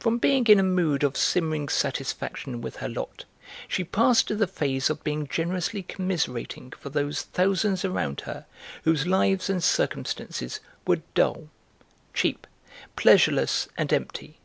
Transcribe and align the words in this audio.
From 0.00 0.18
being 0.18 0.48
in 0.48 0.58
a 0.58 0.64
mood 0.64 1.04
of 1.04 1.16
simmering 1.16 1.68
satisfaction 1.68 2.60
with 2.60 2.78
her 2.78 2.88
lot 2.88 3.26
she 3.68 3.84
passed 3.84 4.26
to 4.26 4.34
the 4.34 4.48
phase 4.48 4.90
of 4.90 5.04
being 5.04 5.28
generously 5.28 5.84
commiserating 5.84 6.72
for 6.72 6.88
those 6.90 7.22
thousands 7.22 7.84
around 7.84 8.22
her 8.22 8.44
whose 8.82 9.06
lives 9.06 9.48
and 9.48 9.62
circumstances 9.62 10.58
were 10.84 11.02
dull, 11.14 11.48
cheap, 12.12 12.48
pleasureless, 12.96 13.68
and 13.78 13.92
empty. 13.92 14.40